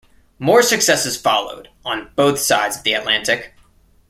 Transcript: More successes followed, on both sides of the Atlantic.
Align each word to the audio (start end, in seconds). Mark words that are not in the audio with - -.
More 0.39 0.63
successes 0.63 1.15
followed, 1.15 1.69
on 1.85 2.09
both 2.15 2.39
sides 2.39 2.75
of 2.77 2.81
the 2.81 2.93
Atlantic. 2.93 3.53